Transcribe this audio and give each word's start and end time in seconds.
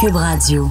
Cube 0.00 0.16
Radio. 0.16 0.68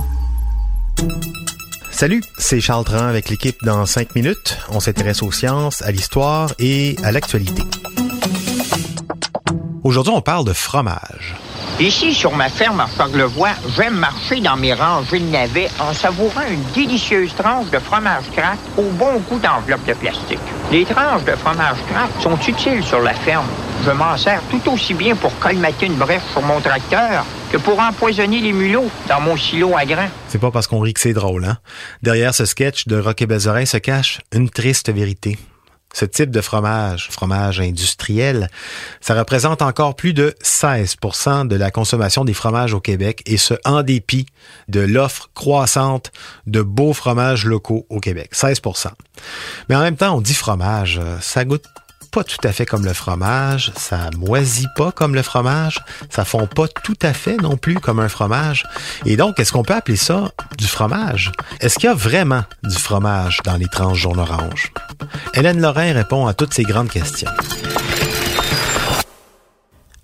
Salut, 1.89 2.21
c'est 2.37 2.61
Charles 2.61 2.83
Tran 2.83 3.07
avec 3.07 3.29
l'équipe 3.29 3.57
dans 3.63 3.87
5 3.87 4.13
minutes. 4.13 4.59
On 4.69 4.79
s'intéresse 4.79 5.23
aux 5.23 5.31
sciences, 5.31 5.81
à 5.81 5.91
l'histoire 5.91 6.51
et 6.59 6.95
à 7.03 7.11
l'actualité. 7.11 7.63
Aujourd'hui, 9.83 10.13
on 10.15 10.21
parle 10.21 10.45
de 10.45 10.53
fromage. 10.53 11.35
Ici, 11.79 12.13
sur 12.13 12.35
ma 12.35 12.49
ferme 12.49 12.81
à 12.81 12.87
Charlevoix, 12.95 13.55
j'aime 13.75 13.95
marcher 13.95 14.41
dans 14.41 14.57
mes 14.57 14.73
rangées 14.73 15.19
de 15.19 15.31
navets 15.31 15.69
en 15.79 15.93
savourant 15.93 16.43
une 16.47 16.63
délicieuse 16.75 17.33
tranche 17.35 17.71
de 17.71 17.79
fromage 17.79 18.25
crack 18.31 18.59
au 18.77 18.83
bon 18.91 19.19
goût 19.27 19.39
d'enveloppe 19.39 19.85
de 19.87 19.93
plastique. 19.93 20.39
Les 20.71 20.85
tranches 20.85 21.23
de 21.23 21.35
fromage 21.35 21.77
crack 21.89 22.11
sont 22.21 22.37
utiles 22.47 22.83
sur 22.83 23.01
la 23.01 23.15
ferme. 23.15 23.47
Je 23.83 23.91
m'en 23.91 24.17
sers 24.17 24.41
tout 24.51 24.71
aussi 24.71 24.93
bien 24.93 25.15
pour 25.15 25.37
colmater 25.39 25.87
une 25.87 25.95
brèche 25.95 26.21
sur 26.31 26.43
mon 26.43 26.61
tracteur 26.61 27.25
que 27.55 27.61
pour 27.61 27.79
empoisonner 27.79 28.41
les 28.41 28.51
mulots 28.51 28.91
dans 29.07 29.21
mon 29.21 29.37
silo 29.37 29.77
à 29.77 29.85
grains. 29.85 30.09
C'est 30.27 30.39
pas 30.39 30.51
parce 30.51 30.67
qu'on 30.67 30.81
rit 30.81 30.93
que 30.93 30.99
c'est 30.99 31.13
drôle, 31.13 31.45
hein? 31.45 31.57
Derrière 32.01 32.35
ce 32.35 32.43
sketch 32.43 32.85
de 32.87 32.99
Rock 32.99 33.21
et 33.21 33.27
Bezorin 33.27 33.65
se 33.65 33.77
cache 33.77 34.19
une 34.33 34.49
triste 34.49 34.91
vérité. 34.91 35.37
Ce 35.93 36.03
type 36.03 36.31
de 36.31 36.41
fromage, 36.41 37.07
fromage 37.09 37.61
industriel, 37.61 38.49
ça 38.99 39.17
représente 39.17 39.61
encore 39.61 39.95
plus 39.95 40.13
de 40.13 40.35
16% 40.43 41.47
de 41.47 41.55
la 41.55 41.71
consommation 41.71 42.25
des 42.25 42.33
fromages 42.33 42.73
au 42.73 42.81
Québec 42.81 43.21
et 43.25 43.37
ce 43.37 43.53
en 43.63 43.83
dépit 43.83 44.25
de 44.67 44.81
l'offre 44.81 45.29
croissante 45.33 46.11
de 46.47 46.61
beaux 46.61 46.91
fromages 46.91 47.45
locaux 47.45 47.85
au 47.89 48.01
Québec. 48.01 48.31
16% 48.33 48.87
Mais 49.69 49.75
en 49.75 49.81
même 49.81 49.95
temps, 49.95 50.17
on 50.17 50.19
dit 50.19 50.33
fromage, 50.33 50.99
ça 51.21 51.45
goûte 51.45 51.63
pas 52.05 52.23
tout 52.23 52.37
à 52.43 52.51
fait 52.51 52.65
comme 52.65 52.85
le 52.85 52.93
fromage, 52.93 53.71
ça 53.75 54.09
moisit 54.17 54.67
pas 54.75 54.91
comme 54.91 55.15
le 55.15 55.21
fromage, 55.21 55.79
ça 56.09 56.25
fond 56.25 56.47
pas 56.47 56.67
tout 56.67 56.97
à 57.01 57.13
fait 57.13 57.37
non 57.37 57.57
plus 57.57 57.75
comme 57.75 57.99
un 57.99 58.09
fromage. 58.09 58.65
Et 59.05 59.17
donc, 59.17 59.39
est-ce 59.39 59.51
qu'on 59.51 59.63
peut 59.63 59.73
appeler 59.73 59.97
ça 59.97 60.31
du 60.57 60.67
fromage? 60.67 61.31
Est-ce 61.59 61.75
qu'il 61.75 61.85
y 61.85 61.91
a 61.91 61.95
vraiment 61.95 62.43
du 62.63 62.75
fromage 62.75 63.39
dans 63.43 63.57
les 63.57 63.67
tranches 63.67 63.99
jaune 63.99 64.19
orange? 64.19 64.71
Hélène 65.33 65.61
Lorrain 65.61 65.93
répond 65.93 66.27
à 66.27 66.33
toutes 66.33 66.53
ces 66.53 66.63
grandes 66.63 66.89
questions. 66.89 67.31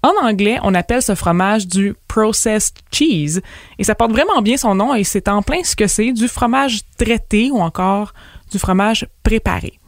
En 0.04 0.14
anglais, 0.26 0.58
on 0.64 0.74
appelle 0.74 1.04
ce 1.04 1.14
fromage 1.14 1.68
du 1.68 1.96
processed 2.08 2.78
cheese 2.92 3.42
et 3.78 3.84
ça 3.84 3.94
porte 3.94 4.12
vraiment 4.12 4.42
bien 4.42 4.58
son 4.58 4.74
nom 4.74 4.96
et 4.96 5.04
c'est 5.04 5.28
en 5.28 5.44
plein 5.44 5.64
ce 5.64 5.76
que 5.76 5.86
c'est 5.86 6.12
du 6.12 6.28
fromage 6.28 6.82
traité 6.98 7.52
ou 7.52 7.60
encore 7.60 8.14
du 8.52 8.58
fromage 8.58 9.08
préparé. 9.24 9.81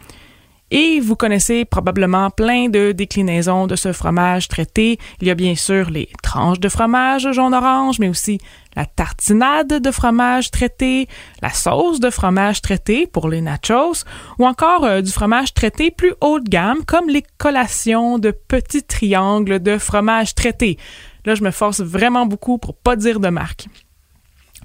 Et 0.75 0.99
vous 0.99 1.15
connaissez 1.15 1.65
probablement 1.65 2.31
plein 2.31 2.67
de 2.67 2.93
déclinaisons 2.93 3.67
de 3.67 3.75
ce 3.75 3.93
fromage 3.93 4.47
traité. 4.47 4.97
Il 5.21 5.27
y 5.27 5.29
a 5.29 5.35
bien 5.35 5.53
sûr 5.53 5.91
les 5.91 6.09
tranches 6.23 6.59
de 6.59 6.67
fromage 6.67 7.31
jaune-orange, 7.31 7.99
mais 7.99 8.09
aussi 8.09 8.39
la 8.75 8.87
tartinade 8.87 9.79
de 9.79 9.91
fromage 9.91 10.49
traité, 10.49 11.07
la 11.43 11.51
sauce 11.51 11.99
de 11.99 12.09
fromage 12.09 12.63
traité 12.63 13.05
pour 13.05 13.29
les 13.29 13.39
nachos, 13.39 14.03
ou 14.39 14.47
encore 14.47 14.83
euh, 14.83 15.01
du 15.01 15.11
fromage 15.11 15.53
traité 15.53 15.91
plus 15.91 16.15
haut 16.21 16.39
de 16.39 16.49
gamme, 16.49 16.83
comme 16.87 17.07
les 17.07 17.23
collations 17.37 18.17
de 18.17 18.31
petits 18.31 18.81
triangles 18.81 19.59
de 19.59 19.77
fromage 19.77 20.33
traité. 20.33 20.79
Là, 21.25 21.35
je 21.35 21.43
me 21.43 21.51
force 21.51 21.81
vraiment 21.81 22.25
beaucoup 22.25 22.57
pour 22.57 22.75
pas 22.75 22.95
dire 22.95 23.19
de 23.19 23.29
marque. 23.29 23.67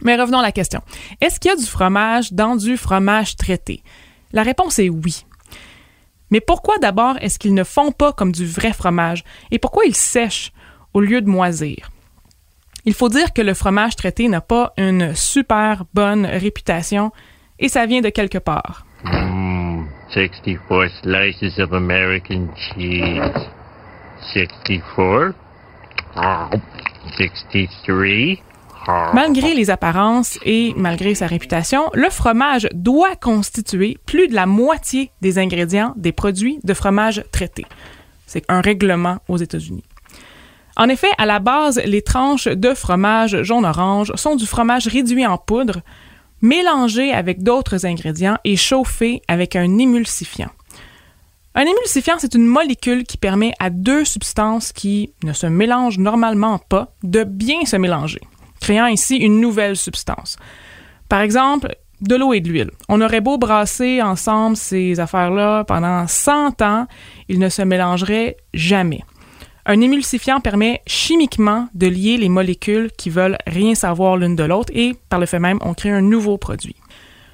Mais 0.00 0.16
revenons 0.16 0.38
à 0.38 0.42
la 0.42 0.52
question. 0.52 0.80
Est-ce 1.20 1.38
qu'il 1.38 1.50
y 1.50 1.52
a 1.52 1.56
du 1.58 1.66
fromage 1.66 2.32
dans 2.32 2.56
du 2.56 2.78
fromage 2.78 3.36
traité? 3.36 3.82
La 4.32 4.42
réponse 4.42 4.78
est 4.78 4.88
oui. 4.88 5.26
Mais 6.30 6.40
pourquoi 6.40 6.78
d'abord 6.78 7.16
est-ce 7.20 7.38
qu'ils 7.38 7.54
ne 7.54 7.64
font 7.64 7.92
pas 7.92 8.12
comme 8.12 8.32
du 8.32 8.46
vrai 8.46 8.72
fromage? 8.72 9.24
Et 9.50 9.58
pourquoi 9.58 9.84
ils 9.86 9.94
sèchent 9.94 10.52
au 10.94 11.00
lieu 11.00 11.20
de 11.20 11.28
moisir? 11.28 11.90
Il 12.84 12.94
faut 12.94 13.08
dire 13.08 13.32
que 13.32 13.42
le 13.42 13.54
fromage 13.54 13.96
traité 13.96 14.28
n'a 14.28 14.40
pas 14.40 14.72
une 14.76 15.14
super 15.14 15.84
bonne 15.94 16.24
réputation 16.24 17.12
et 17.58 17.68
ça 17.68 17.86
vient 17.86 18.00
de 18.00 18.08
quelque 18.08 18.38
part. 18.38 18.86
64 20.12 20.58
mmh, 20.70 20.88
slices 21.02 21.58
of 21.58 21.72
American 21.72 22.48
cheese. 22.56 23.48
64. 24.32 25.34
63. 27.16 28.42
Malgré 29.12 29.54
les 29.54 29.68
apparences 29.68 30.38
et 30.44 30.72
malgré 30.76 31.14
sa 31.14 31.26
réputation, 31.26 31.90
le 31.92 32.08
fromage 32.08 32.68
doit 32.72 33.16
constituer 33.16 33.98
plus 34.06 34.28
de 34.28 34.34
la 34.34 34.46
moitié 34.46 35.10
des 35.20 35.38
ingrédients 35.38 35.92
des 35.96 36.12
produits 36.12 36.58
de 36.64 36.72
fromage 36.72 37.22
traité. 37.30 37.66
C'est 38.26 38.44
un 38.48 38.62
règlement 38.62 39.18
aux 39.28 39.36
États-Unis. 39.36 39.84
En 40.76 40.88
effet, 40.88 41.10
à 41.18 41.26
la 41.26 41.38
base, 41.38 41.82
les 41.84 42.02
tranches 42.02 42.48
de 42.48 42.72
fromage 42.72 43.42
jaune-orange 43.42 44.12
sont 44.14 44.36
du 44.36 44.46
fromage 44.46 44.86
réduit 44.86 45.26
en 45.26 45.36
poudre, 45.36 45.80
mélangé 46.40 47.12
avec 47.12 47.42
d'autres 47.42 47.84
ingrédients 47.84 48.38
et 48.44 48.56
chauffé 48.56 49.20
avec 49.28 49.54
un 49.54 49.76
émulsifiant. 49.76 50.50
Un 51.54 51.62
émulsifiant, 51.62 52.16
c'est 52.18 52.34
une 52.34 52.46
molécule 52.46 53.04
qui 53.04 53.18
permet 53.18 53.52
à 53.58 53.68
deux 53.68 54.04
substances 54.04 54.72
qui 54.72 55.12
ne 55.24 55.32
se 55.32 55.46
mélangent 55.46 55.98
normalement 55.98 56.58
pas 56.58 56.92
de 57.02 57.24
bien 57.24 57.66
se 57.66 57.76
mélanger 57.76 58.20
créant 58.60 58.84
ainsi 58.84 59.16
une 59.16 59.40
nouvelle 59.40 59.76
substance. 59.76 60.36
Par 61.08 61.20
exemple, 61.20 61.74
de 62.00 62.14
l'eau 62.14 62.32
et 62.32 62.40
de 62.40 62.48
l'huile. 62.48 62.70
On 62.88 63.00
aurait 63.00 63.20
beau 63.20 63.38
brasser 63.38 64.02
ensemble 64.02 64.56
ces 64.56 65.00
affaires-là 65.00 65.64
pendant 65.64 66.06
100 66.06 66.62
ans, 66.62 66.86
ils 67.28 67.38
ne 67.38 67.48
se 67.48 67.62
mélangeraient 67.62 68.36
jamais. 68.54 69.02
Un 69.66 69.80
émulsifiant 69.80 70.40
permet 70.40 70.80
chimiquement 70.86 71.68
de 71.74 71.88
lier 71.88 72.16
les 72.16 72.30
molécules 72.30 72.90
qui 72.96 73.10
veulent 73.10 73.36
rien 73.46 73.74
savoir 73.74 74.16
l'une 74.16 74.36
de 74.36 74.44
l'autre 74.44 74.72
et, 74.74 74.94
par 75.10 75.20
le 75.20 75.26
fait 75.26 75.40
même, 75.40 75.58
on 75.60 75.74
crée 75.74 75.90
un 75.90 76.00
nouveau 76.00 76.38
produit. 76.38 76.76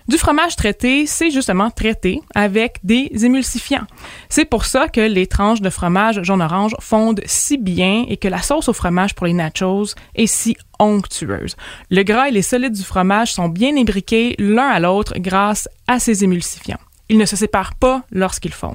Du 0.06 0.18
fromage 0.18 0.54
traité, 0.56 1.06
c'est 1.06 1.30
justement 1.30 1.70
traité 1.70 2.20
avec 2.34 2.78
des 2.84 3.10
émulsifiants. 3.22 3.86
C'est 4.28 4.44
pour 4.44 4.66
ça 4.66 4.88
que 4.88 5.00
les 5.00 5.26
tranches 5.26 5.62
de 5.62 5.70
fromage 5.70 6.22
jaune-orange 6.22 6.74
fondent 6.78 7.22
si 7.24 7.56
bien 7.56 8.04
et 8.08 8.18
que 8.18 8.28
la 8.28 8.42
sauce 8.42 8.68
au 8.68 8.74
fromage 8.74 9.14
pour 9.14 9.26
les 9.26 9.32
nachos 9.32 9.94
est 10.14 10.26
si 10.26 10.56
onctueuse. 10.78 11.56
Le 11.90 12.02
gras 12.02 12.28
et 12.28 12.32
les 12.32 12.42
solides 12.42 12.74
du 12.74 12.82
fromage 12.82 13.32
sont 13.32 13.48
bien 13.48 13.74
imbriqués 13.78 14.34
l'un 14.38 14.68
à 14.68 14.78
l'autre 14.78 15.14
grâce 15.16 15.70
à 15.86 15.98
ces 15.98 16.22
émulsifiants. 16.22 16.80
Ils 17.08 17.18
ne 17.18 17.26
se 17.26 17.36
séparent 17.36 17.74
pas 17.74 18.02
lorsqu'ils 18.10 18.52
fondent. 18.52 18.74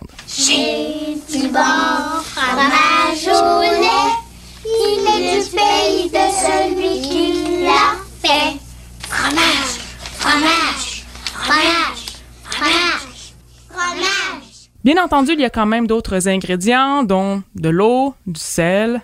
Bien 14.92 15.04
entendu, 15.04 15.34
il 15.34 15.40
y 15.40 15.46
a 15.46 15.52
quand 15.52 15.68
même 15.68 15.86
d'autres 15.86 16.28
ingrédients, 16.28 17.04
dont 17.04 17.44
de 17.54 17.70
l'eau, 17.70 18.16
du 18.26 18.40
sel, 18.40 19.02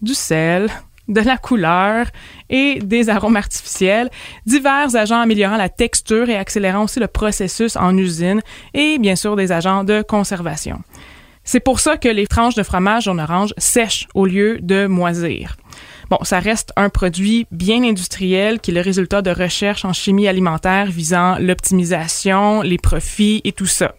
du 0.00 0.14
sel, 0.14 0.70
de 1.08 1.20
la 1.20 1.36
couleur 1.36 2.06
et 2.48 2.78
des 2.78 3.10
arômes 3.10 3.36
artificiels, 3.36 4.08
divers 4.46 4.96
agents 4.96 5.20
améliorant 5.20 5.58
la 5.58 5.68
texture 5.68 6.30
et 6.30 6.36
accélérant 6.38 6.84
aussi 6.84 7.00
le 7.00 7.06
processus 7.06 7.76
en 7.76 7.98
usine 7.98 8.40
et 8.72 8.96
bien 8.98 9.14
sûr 9.14 9.36
des 9.36 9.52
agents 9.52 9.84
de 9.84 10.00
conservation. 10.00 10.78
C'est 11.44 11.60
pour 11.60 11.80
ça 11.80 11.98
que 11.98 12.08
les 12.08 12.26
tranches 12.26 12.54
de 12.54 12.62
fromage 12.62 13.06
en 13.06 13.18
orange 13.18 13.52
sèchent 13.58 14.08
au 14.14 14.24
lieu 14.24 14.58
de 14.62 14.86
moisir. 14.86 15.58
Bon, 16.08 16.16
ça 16.22 16.38
reste 16.38 16.72
un 16.76 16.88
produit 16.88 17.46
bien 17.50 17.84
industriel 17.84 18.58
qui 18.58 18.70
est 18.70 18.74
le 18.74 18.80
résultat 18.80 19.20
de 19.20 19.32
recherches 19.32 19.84
en 19.84 19.92
chimie 19.92 20.28
alimentaire 20.28 20.86
visant 20.86 21.36
l'optimisation, 21.38 22.62
les 22.62 22.78
profits 22.78 23.42
et 23.44 23.52
tout 23.52 23.66
ça. 23.66 23.92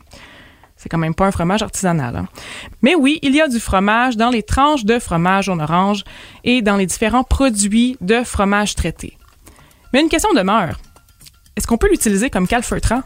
C'est 0.77 0.89
quand 0.89 0.97
même 0.97 1.15
pas 1.15 1.25
un 1.25 1.31
fromage 1.31 1.63
artisanal. 1.63 2.15
Hein. 2.15 2.27
Mais 2.81 2.95
oui, 2.95 3.19
il 3.23 3.35
y 3.35 3.41
a 3.41 3.47
du 3.47 3.59
fromage 3.59 4.15
dans 4.15 4.29
les 4.29 4.43
tranches 4.43 4.85
de 4.85 4.99
fromage 4.99 5.49
en 5.49 5.59
orange 5.59 6.03
et 6.43 6.61
dans 6.61 6.77
les 6.77 6.85
différents 6.85 7.23
produits 7.23 7.97
de 8.01 8.23
fromage 8.23 8.75
traité. 8.75 9.17
Mais 9.93 10.01
une 10.01 10.09
question 10.09 10.33
demeure. 10.33 10.79
Est-ce 11.55 11.65
qu'on 11.65 11.77
peut 11.77 11.89
l'utiliser 11.89 12.29
comme 12.29 12.47
calfeutrant? 12.47 13.01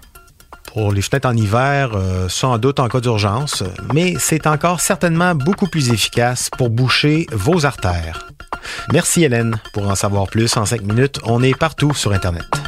pour 0.73 0.91
les 0.91 1.01
fenêtres 1.01 1.27
en 1.27 1.35
hiver, 1.35 1.91
euh, 1.95 2.29
sans 2.29 2.57
doute 2.57 2.79
en 2.79 2.88
cas 2.88 3.01
d'urgence, 3.01 3.63
mais 3.94 4.15
c'est 4.19 4.47
encore 4.47 4.79
certainement 4.79 5.35
beaucoup 5.35 5.67
plus 5.67 5.91
efficace 5.91 6.50
pour 6.50 6.69
boucher 6.69 7.27
vos 7.31 7.65
artères. 7.65 8.27
Merci 8.94 9.24
Hélène. 9.24 9.59
Pour 9.74 9.89
en 9.89 9.95
savoir 9.95 10.27
plus 10.27 10.56
en 10.57 10.65
5 10.65 10.81
minutes, 10.81 11.19
on 11.24 11.44
est 11.44 11.57
partout 11.57 11.94
sur 11.94 12.13
Internet. 12.13 12.60